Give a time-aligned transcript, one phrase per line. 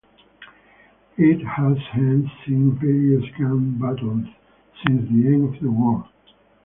[1.19, 4.25] It has hence seen various gun battles
[4.83, 6.09] since the end of the war.